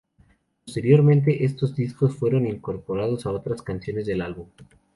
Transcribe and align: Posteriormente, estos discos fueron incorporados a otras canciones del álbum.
Posteriormente, 0.65 1.45
estos 1.45 1.75
discos 1.75 2.15
fueron 2.15 2.47
incorporados 2.47 3.27
a 3.27 3.31
otras 3.33 3.61
canciones 3.61 4.07
del 4.07 4.21
álbum. 4.23 4.47